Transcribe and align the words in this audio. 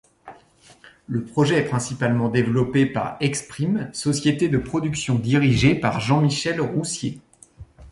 Le 1.05 1.23
projet 1.23 1.59
est 1.59 1.65
principalement 1.69 2.27
développé 2.29 2.87
par 2.87 3.17
Exprim, 3.19 3.87
société 3.93 4.49
de 4.49 4.57
production 4.57 5.13
dirigée 5.13 5.75
par 5.75 5.99
Jean-Michel 5.99 6.59
Roussier. 6.59 7.19